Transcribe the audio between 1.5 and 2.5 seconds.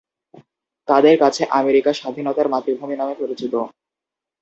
America "স্বাধীনতার